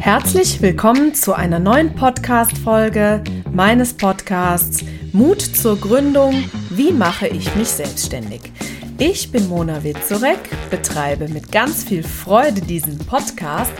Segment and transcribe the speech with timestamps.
[0.00, 4.82] Herzlich willkommen zu einer neuen Podcast-Folge meines Podcasts
[5.12, 6.42] Mut zur Gründung.
[6.70, 8.40] Wie mache ich mich selbstständig?
[8.96, 10.38] Ich bin Mona Witzorek,
[10.70, 13.72] betreibe mit ganz viel Freude diesen Podcast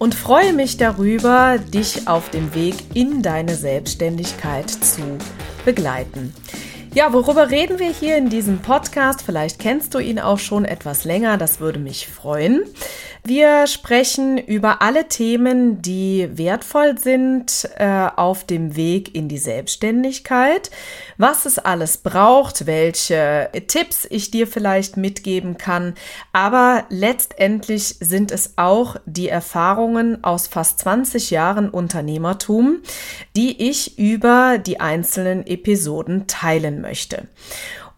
[0.00, 5.18] und freue mich darüber, dich auf dem Weg in deine Selbstständigkeit zu
[5.64, 6.34] begleiten.
[6.92, 9.22] Ja, worüber reden wir hier in diesem Podcast?
[9.22, 12.64] Vielleicht kennst du ihn auch schon etwas länger, das würde mich freuen.
[13.22, 20.70] Wir sprechen über alle Themen, die wertvoll sind äh, auf dem Weg in die Selbstständigkeit,
[21.18, 25.94] was es alles braucht, welche Tipps ich dir vielleicht mitgeben kann,
[26.32, 32.78] aber letztendlich sind es auch die Erfahrungen aus fast 20 Jahren Unternehmertum,
[33.36, 37.28] die ich über die einzelnen Episoden teilen möchte.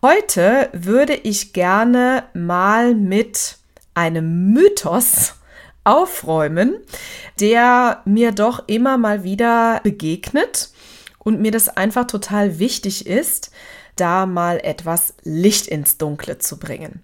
[0.03, 3.57] Heute würde ich gerne mal mit
[3.95, 5.35] einem Mythos
[5.85, 6.77] aufräumen,
[7.41, 10.71] der mir doch immer mal wieder begegnet
[11.19, 13.51] und mir das einfach total wichtig ist,
[13.97, 17.03] da mal etwas Licht ins Dunkle zu bringen.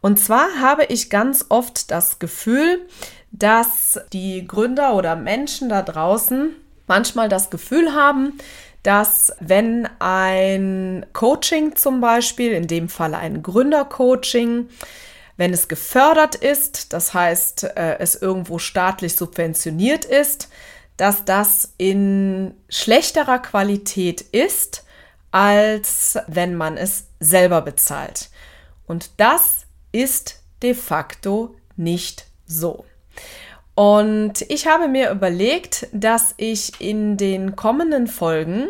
[0.00, 2.86] Und zwar habe ich ganz oft das Gefühl,
[3.30, 6.50] dass die Gründer oder Menschen da draußen
[6.86, 8.38] manchmal das Gefühl haben,
[8.82, 14.68] dass wenn ein Coaching zum Beispiel, in dem Fall ein Gründercoaching,
[15.36, 20.48] wenn es gefördert ist, das heißt, äh, es irgendwo staatlich subventioniert ist,
[20.96, 24.84] dass das in schlechterer Qualität ist,
[25.30, 28.30] als wenn man es selber bezahlt.
[28.86, 32.84] Und das ist de facto nicht so.
[33.74, 38.68] Und ich habe mir überlegt, dass ich in den kommenden Folgen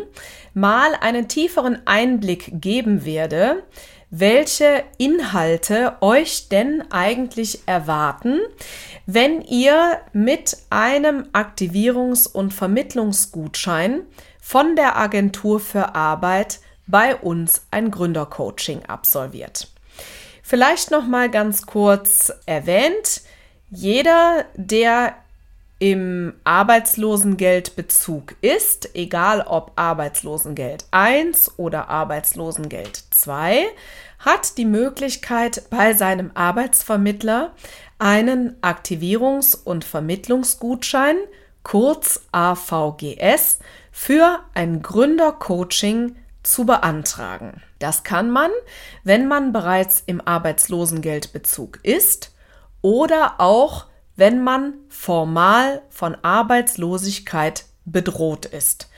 [0.53, 3.63] mal einen tieferen Einblick geben werde,
[4.09, 8.39] welche Inhalte euch denn eigentlich erwarten,
[9.05, 14.03] wenn ihr mit einem Aktivierungs- und Vermittlungsgutschein
[14.39, 19.67] von der Agentur für Arbeit bei uns ein Gründercoaching absolviert.
[20.43, 23.21] Vielleicht noch mal ganz kurz erwähnt,
[23.75, 25.15] jeder, der
[25.79, 33.65] im Arbeitslosengeldbezug ist, egal ob Arbeitslosengeld 1 oder Arbeitslosengeld 2,
[34.19, 37.51] hat die Möglichkeit, bei seinem Arbeitsvermittler
[37.99, 41.17] einen Aktivierungs- und Vermittlungsgutschein,
[41.63, 43.59] kurz AVGS,
[43.91, 47.61] für ein Gründercoaching zu beantragen.
[47.79, 48.51] Das kann man,
[49.03, 52.32] wenn man bereits im Arbeitslosengeldbezug ist
[52.83, 58.89] oder auch wenn man formal von Arbeitslosigkeit bedroht ist.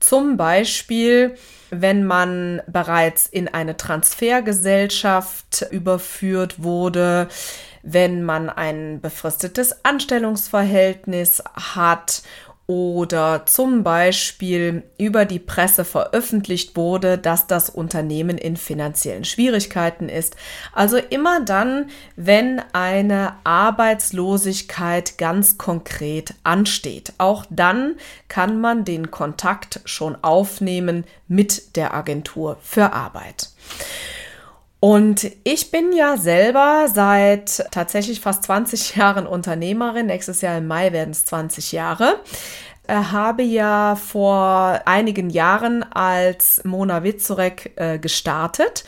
[0.00, 1.36] Zum Beispiel,
[1.70, 7.28] wenn man bereits in eine Transfergesellschaft überführt wurde,
[7.82, 12.22] wenn man ein befristetes Anstellungsverhältnis hat
[12.66, 20.36] oder zum Beispiel über die Presse veröffentlicht wurde, dass das Unternehmen in finanziellen Schwierigkeiten ist.
[20.72, 27.12] Also immer dann, wenn eine Arbeitslosigkeit ganz konkret ansteht.
[27.18, 27.96] Auch dann
[28.28, 33.50] kann man den Kontakt schon aufnehmen mit der Agentur für Arbeit.
[34.84, 40.04] Und ich bin ja selber seit tatsächlich fast 20 Jahren Unternehmerin.
[40.04, 42.20] Nächstes Jahr im Mai werden es 20 Jahre
[42.86, 48.84] äh, habe ja vor einigen Jahren als Mona Witzorek äh, gestartet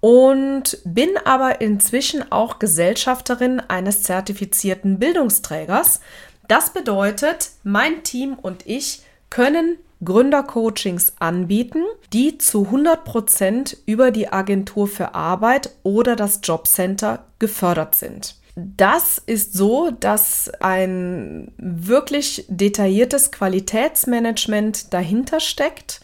[0.00, 6.00] und bin aber inzwischen auch Gesellschafterin eines zertifizierten Bildungsträgers.
[6.48, 11.82] Das bedeutet, mein Team und ich können Gründercoachings anbieten,
[12.12, 18.36] die zu 100 Prozent über die Agentur für Arbeit oder das Jobcenter gefördert sind.
[18.56, 26.00] Das ist so, dass ein wirklich detailliertes Qualitätsmanagement dahinter steckt,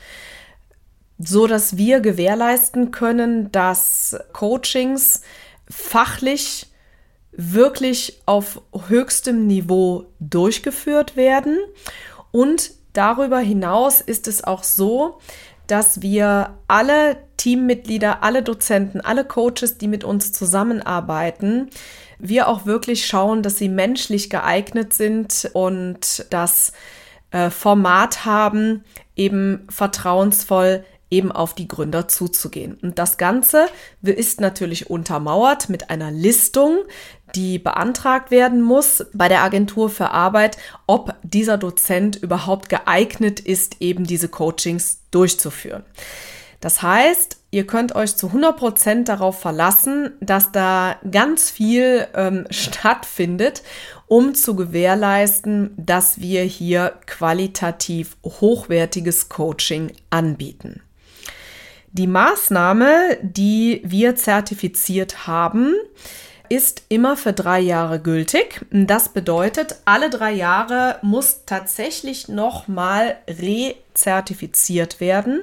[1.18, 5.22] so dass wir gewährleisten können, dass Coachings
[5.68, 6.66] fachlich
[7.32, 11.58] wirklich auf höchstem Niveau durchgeführt werden
[12.32, 15.18] und Darüber hinaus ist es auch so,
[15.66, 21.70] dass wir alle Teammitglieder, alle Dozenten, alle Coaches, die mit uns zusammenarbeiten,
[22.18, 26.72] wir auch wirklich schauen, dass sie menschlich geeignet sind und das
[27.30, 28.84] äh, Format haben,
[29.16, 32.78] eben vertrauensvoll eben auf die Gründer zuzugehen.
[32.82, 33.66] Und das Ganze
[34.02, 36.78] ist natürlich untermauert mit einer Listung,
[37.34, 40.56] die beantragt werden muss bei der Agentur für Arbeit,
[40.86, 45.84] ob dieser Dozent überhaupt geeignet ist, eben diese Coachings durchzuführen.
[46.60, 53.62] Das heißt, ihr könnt euch zu 100% darauf verlassen, dass da ganz viel ähm, stattfindet,
[54.06, 60.82] um zu gewährleisten, dass wir hier qualitativ hochwertiges Coaching anbieten.
[61.92, 65.74] Die Maßnahme, die wir zertifiziert haben,
[66.50, 68.66] ist immer für drei Jahre gültig.
[68.70, 75.42] Das bedeutet, alle drei Jahre muss tatsächlich nochmal rezertifiziert werden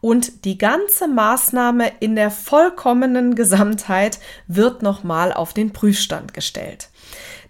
[0.00, 6.88] und die ganze Maßnahme in der vollkommenen Gesamtheit wird nochmal auf den Prüfstand gestellt.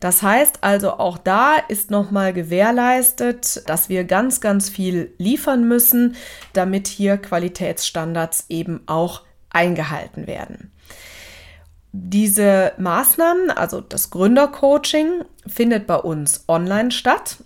[0.01, 6.17] Das heißt also, auch da ist nochmal gewährleistet, dass wir ganz, ganz viel liefern müssen,
[6.53, 10.73] damit hier Qualitätsstandards eben auch eingehalten werden.
[11.93, 17.39] Diese Maßnahmen, also das Gründercoaching, findet bei uns online statt.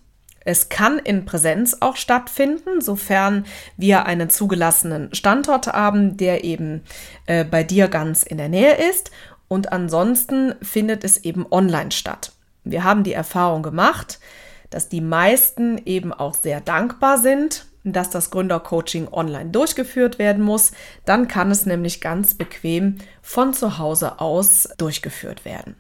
[0.45, 3.47] Es kann in Präsenz auch stattfinden, sofern
[3.77, 6.83] wir einen zugelassenen Standort haben, der eben
[7.27, 9.13] äh, bei dir ganz in der Nähe ist.
[9.47, 12.33] Und ansonsten findet es eben online statt.
[12.65, 14.19] Wir haben die Erfahrung gemacht,
[14.71, 20.73] dass die meisten eben auch sehr dankbar sind, dass das Gründercoaching online durchgeführt werden muss.
[21.05, 25.77] Dann kann es nämlich ganz bequem von zu Hause aus durchgeführt werden.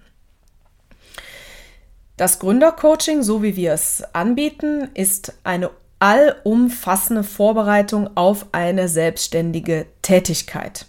[2.16, 10.86] Das Gründercoaching, so wie wir es anbieten, ist eine allumfassende Vorbereitung auf eine selbstständige Tätigkeit.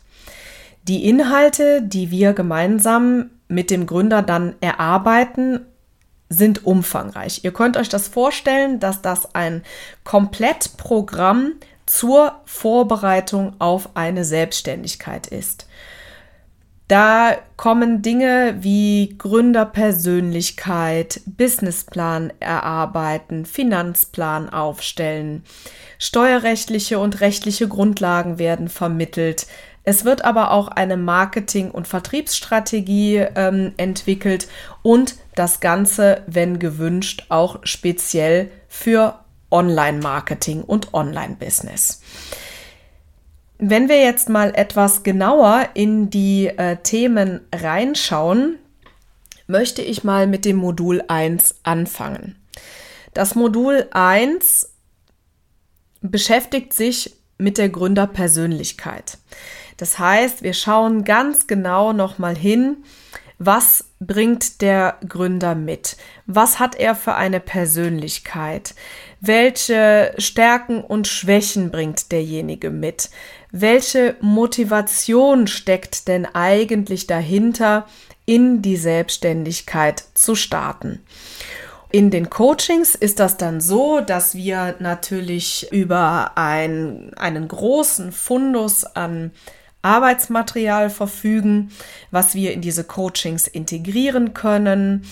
[0.83, 5.65] Die Inhalte, die wir gemeinsam mit dem Gründer dann erarbeiten
[6.33, 7.41] sind umfangreich.
[7.44, 9.63] Ihr könnt euch das vorstellen, dass das ein
[10.03, 11.53] Komplettprogramm
[11.85, 15.68] zur Vorbereitung auf eine Selbstständigkeit ist.
[16.88, 25.44] Da kommen Dinge wie Gründerpersönlichkeit, Businessplan erarbeiten, Finanzplan aufstellen,
[25.97, 29.47] steuerrechtliche und rechtliche Grundlagen werden vermittelt,
[29.83, 34.47] es wird aber auch eine Marketing- und Vertriebsstrategie ähm, entwickelt
[34.81, 39.19] und das Ganze, wenn gewünscht, auch speziell für
[39.51, 42.01] Online-Marketing und Online-Business.
[43.59, 48.57] Wenn wir jetzt mal etwas genauer in die äh, Themen reinschauen,
[49.47, 52.36] möchte ich mal mit dem Modul 1 anfangen.
[53.13, 54.69] Das Modul 1
[56.01, 59.18] beschäftigt sich mit der Gründerpersönlichkeit.
[59.77, 62.77] Das heißt, wir schauen ganz genau nochmal hin,
[63.39, 65.97] was bringt der Gründer mit?
[66.27, 68.75] Was hat er für eine Persönlichkeit?
[69.19, 73.09] Welche Stärken und Schwächen bringt derjenige mit?
[73.51, 77.87] Welche Motivation steckt denn eigentlich dahinter,
[78.25, 81.03] in die Selbstständigkeit zu starten?
[81.91, 88.83] In den Coachings ist das dann so, dass wir natürlich über ein, einen großen Fundus
[88.83, 89.31] an
[89.83, 91.71] Arbeitsmaterial verfügen,
[92.09, 95.06] was wir in diese Coachings integrieren können.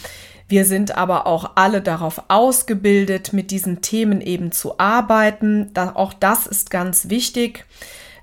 [0.47, 5.71] Wir sind aber auch alle darauf ausgebildet, mit diesen Themen eben zu arbeiten.
[5.75, 7.65] auch das ist ganz wichtig.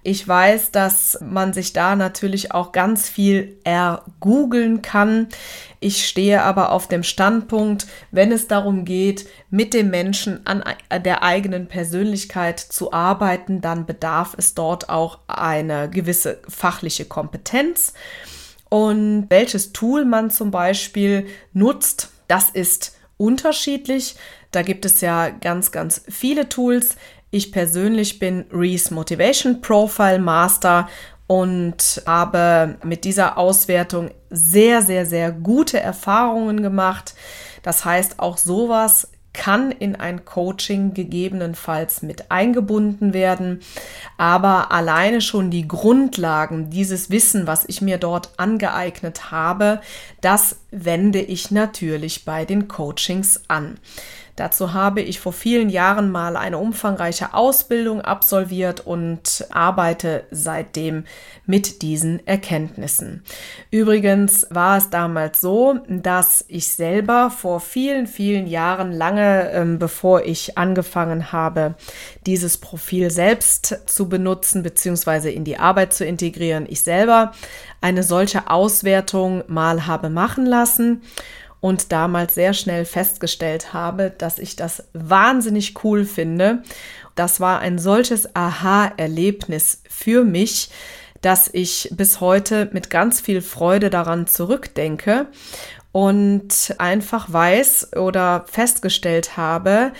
[0.02, 5.28] Ich weiß, dass man sich da natürlich auch ganz viel ergoogeln kann.
[5.80, 10.64] Ich stehe aber auf dem Standpunkt, wenn es darum geht, mit dem Menschen an
[11.04, 17.92] der eigenen Persönlichkeit zu arbeiten, dann bedarf es dort auch eine gewisse fachliche Kompetenz.
[18.68, 24.16] Und welches Tool man zum Beispiel nutzt, das ist unterschiedlich.
[24.50, 26.96] Da gibt es ja ganz, ganz viele Tools.
[27.30, 30.88] Ich persönlich bin Reese Motivation Profile Master
[31.26, 37.14] und habe mit dieser Auswertung sehr, sehr, sehr gute Erfahrungen gemacht.
[37.62, 43.60] Das heißt, auch sowas kann in ein Coaching gegebenenfalls mit eingebunden werden.
[44.16, 49.80] Aber alleine schon die Grundlagen, dieses Wissen, was ich mir dort angeeignet habe,
[50.22, 53.78] das wende ich natürlich bei den Coachings an.
[54.38, 61.02] Dazu habe ich vor vielen Jahren mal eine umfangreiche Ausbildung absolviert und arbeite seitdem
[61.44, 63.24] mit diesen Erkenntnissen.
[63.72, 70.22] Übrigens war es damals so, dass ich selber vor vielen, vielen Jahren, lange ähm, bevor
[70.22, 71.74] ich angefangen habe,
[72.24, 75.32] dieses Profil selbst zu benutzen bzw.
[75.32, 77.32] in die Arbeit zu integrieren, ich selber
[77.80, 81.02] eine solche Auswertung mal habe machen lassen
[81.60, 86.62] und damals sehr schnell festgestellt habe, dass ich das wahnsinnig cool finde.
[87.14, 90.70] Das war ein solches Aha-Erlebnis für mich,
[91.20, 95.26] dass ich bis heute mit ganz viel Freude daran zurückdenke
[95.90, 99.92] und einfach weiß oder festgestellt habe,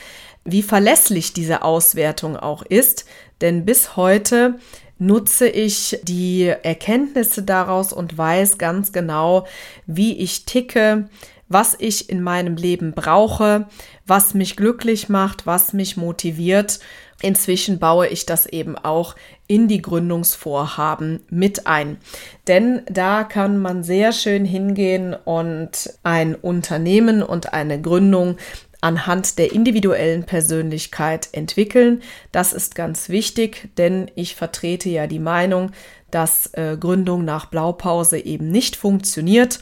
[0.44, 3.04] wie verlässlich diese Auswertung auch ist.
[3.40, 4.58] Denn bis heute
[4.98, 9.46] nutze ich die Erkenntnisse daraus und weiß ganz genau,
[9.86, 11.08] wie ich ticke,
[11.48, 13.66] was ich in meinem Leben brauche,
[14.06, 16.80] was mich glücklich macht, was mich motiviert.
[17.20, 19.16] Inzwischen baue ich das eben auch
[19.48, 21.98] in die Gründungsvorhaben mit ein.
[22.46, 28.36] Denn da kann man sehr schön hingehen und ein Unternehmen und eine Gründung
[28.80, 32.02] anhand der individuellen Persönlichkeit entwickeln.
[32.30, 35.72] Das ist ganz wichtig, denn ich vertrete ja die Meinung,
[36.10, 39.60] dass äh, Gründung nach Blaupause eben nicht funktioniert,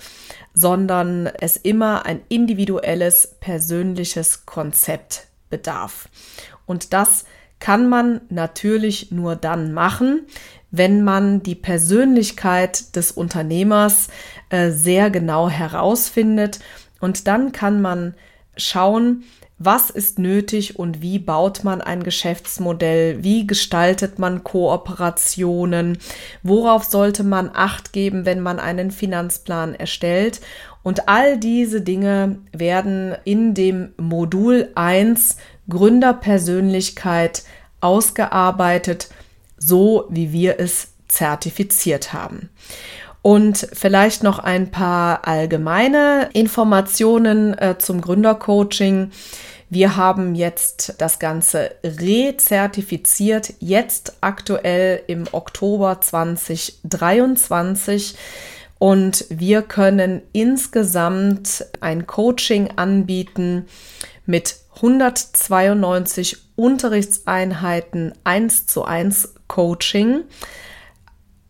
[0.58, 6.08] sondern es immer ein individuelles, persönliches Konzept bedarf.
[6.64, 7.26] Und das
[7.60, 10.26] kann man natürlich nur dann machen,
[10.70, 14.08] wenn man die Persönlichkeit des Unternehmers
[14.48, 16.60] äh, sehr genau herausfindet.
[17.00, 18.14] Und dann kann man
[18.56, 19.24] schauen,
[19.58, 25.98] was ist nötig und wie baut man ein Geschäftsmodell, wie gestaltet man Kooperationen,
[26.42, 30.40] worauf sollte man acht geben, wenn man einen Finanzplan erstellt.
[30.82, 35.36] Und all diese Dinge werden in dem Modul 1
[35.68, 37.42] Gründerpersönlichkeit
[37.80, 39.08] ausgearbeitet,
[39.56, 42.50] so wie wir es zertifiziert haben.
[43.26, 49.10] Und vielleicht noch ein paar allgemeine Informationen äh, zum Gründercoaching.
[49.68, 58.14] Wir haben jetzt das Ganze rezertifiziert, jetzt aktuell im Oktober 2023.
[58.78, 63.66] Und wir können insgesamt ein Coaching anbieten
[64.24, 70.22] mit 192 Unterrichtseinheiten 1 zu 1 Coaching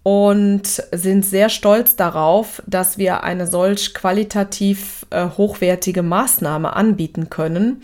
[0.07, 7.83] und sind sehr stolz darauf, dass wir eine solch qualitativ äh, hochwertige Maßnahme anbieten können.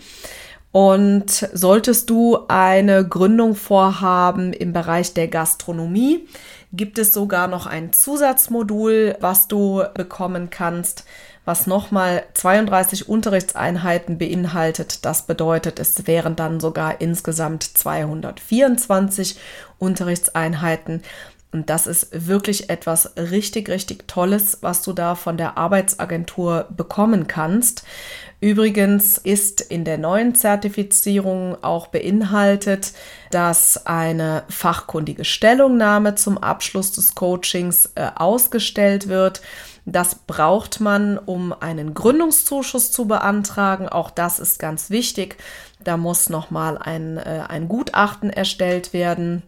[0.71, 6.25] Und solltest du eine Gründung vorhaben im Bereich der Gastronomie,
[6.71, 11.03] gibt es sogar noch ein Zusatzmodul, was du bekommen kannst,
[11.43, 15.03] was nochmal 32 Unterrichtseinheiten beinhaltet.
[15.03, 19.37] Das bedeutet, es wären dann sogar insgesamt 224
[19.77, 21.03] Unterrichtseinheiten.
[21.53, 27.27] Und das ist wirklich etwas richtig, richtig Tolles, was du da von der Arbeitsagentur bekommen
[27.27, 27.85] kannst.
[28.41, 32.91] Übrigens ist in der neuen Zertifizierung auch beinhaltet,
[33.31, 39.41] dass eine fachkundige Stellungnahme zum Abschluss des Coachings äh, ausgestellt wird.
[39.85, 43.87] Das braucht man, um einen Gründungszuschuss zu beantragen.
[43.87, 45.37] Auch das ist ganz wichtig.
[45.83, 49.43] Da muss nochmal ein, äh, ein Gutachten erstellt werden,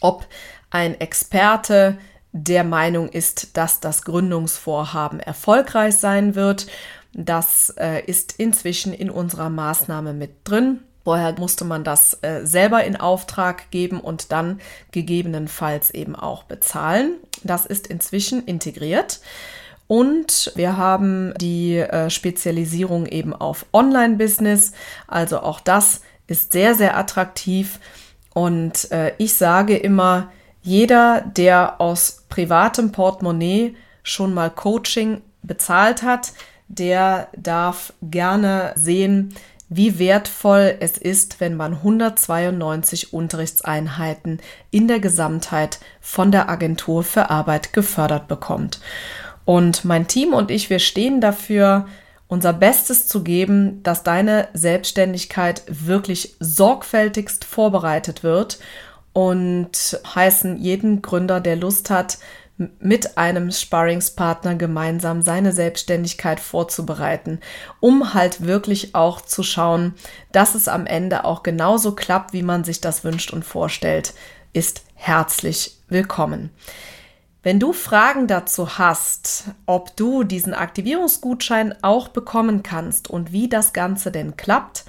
[0.00, 0.26] ob
[0.72, 1.98] ein Experte
[2.32, 6.66] der Meinung ist, dass das Gründungsvorhaben erfolgreich sein wird.
[7.12, 10.80] Das äh, ist inzwischen in unserer Maßnahme mit drin.
[11.04, 14.60] Vorher musste man das äh, selber in Auftrag geben und dann
[14.92, 17.16] gegebenenfalls eben auch bezahlen.
[17.44, 19.20] Das ist inzwischen integriert.
[19.88, 24.72] Und wir haben die äh, Spezialisierung eben auf Online-Business.
[25.06, 27.78] Also auch das ist sehr, sehr attraktiv.
[28.32, 36.32] Und äh, ich sage immer, jeder, der aus privatem Portemonnaie schon mal Coaching bezahlt hat,
[36.68, 39.34] der darf gerne sehen,
[39.68, 44.40] wie wertvoll es ist, wenn man 192 Unterrichtseinheiten
[44.70, 48.80] in der Gesamtheit von der Agentur für Arbeit gefördert bekommt.
[49.44, 51.86] Und mein Team und ich, wir stehen dafür,
[52.28, 58.58] unser Bestes zu geben, dass deine Selbstständigkeit wirklich sorgfältigst vorbereitet wird
[59.12, 62.18] und heißen jeden Gründer, der Lust hat,
[62.78, 67.40] mit einem Sparringspartner gemeinsam seine Selbstständigkeit vorzubereiten,
[67.80, 69.94] um halt wirklich auch zu schauen,
[70.32, 74.14] dass es am Ende auch genauso klappt, wie man sich das wünscht und vorstellt,
[74.52, 76.50] ist herzlich willkommen.
[77.42, 83.72] Wenn du Fragen dazu hast, ob du diesen Aktivierungsgutschein auch bekommen kannst und wie das
[83.72, 84.84] Ganze denn klappt,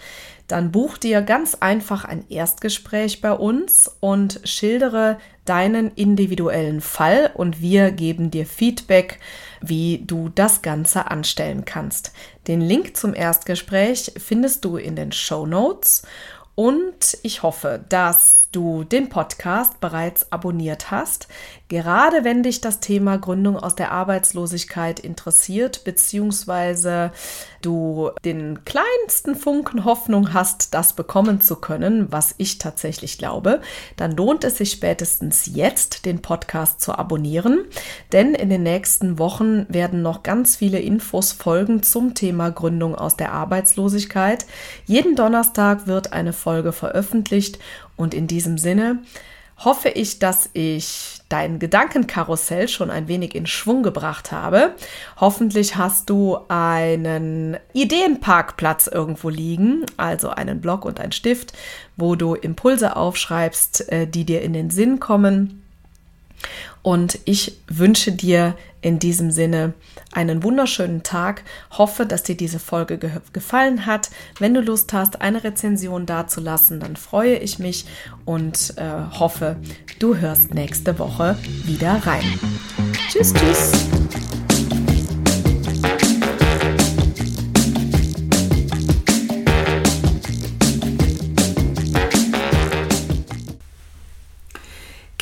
[0.48, 7.62] dann buch dir ganz einfach ein Erstgespräch bei uns und schildere deinen individuellen Fall und
[7.62, 9.20] wir geben dir Feedback,
[9.62, 12.14] wie du das Ganze anstellen kannst.
[12.48, 16.04] Den Link zum Erstgespräch findest du in den Show Notes
[16.56, 21.28] und ich hoffe, dass du den Podcast bereits abonniert hast.
[21.68, 27.12] Gerade wenn dich das Thema Gründung aus der Arbeitslosigkeit interessiert, beziehungsweise
[27.64, 33.62] du den kleinsten Funken Hoffnung hast, das bekommen zu können, was ich tatsächlich glaube,
[33.96, 37.66] dann lohnt es sich spätestens jetzt, den Podcast zu abonnieren.
[38.12, 43.18] Denn in den nächsten Wochen werden noch ganz viele Infos folgen zum Thema Gründung aus
[43.18, 44.46] der Arbeitslosigkeit.
[44.86, 47.58] Jeden Donnerstag wird eine Folge veröffentlicht
[47.96, 49.00] und in diesem Sinne
[49.58, 54.76] hoffe ich, dass ich dein Gedankenkarussell schon ein wenig in Schwung gebracht habe.
[55.20, 61.54] Hoffentlich hast du einen Ideenparkplatz irgendwo liegen, also einen Block und einen Stift,
[61.96, 65.64] wo du Impulse aufschreibst, äh, die dir in den Sinn kommen.
[66.84, 69.74] Und ich wünsche dir in diesem Sinne
[70.12, 71.44] einen wunderschönen Tag.
[71.72, 74.12] Hoffe, dass dir diese Folge ge gefallen hat.
[74.38, 77.86] Wenn du Lust hast, eine Rezension dazulassen, dann freue ich mich
[78.26, 79.56] und äh, hoffe,
[80.00, 82.40] du hörst nächste Woche wieder rein.
[83.10, 83.72] Tschüss, tschüss.